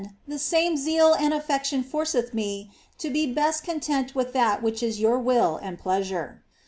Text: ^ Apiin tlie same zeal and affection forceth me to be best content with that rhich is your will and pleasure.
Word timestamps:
^ 0.01 0.03
Apiin 0.03 0.13
tlie 0.33 0.39
same 0.39 0.77
zeal 0.77 1.13
and 1.13 1.31
affection 1.31 1.83
forceth 1.83 2.33
me 2.33 2.71
to 2.97 3.11
be 3.11 3.27
best 3.31 3.63
content 3.63 4.15
with 4.15 4.33
that 4.33 4.59
rhich 4.63 4.81
is 4.81 4.99
your 4.99 5.19
will 5.19 5.57
and 5.57 5.77
pleasure. 5.77 6.41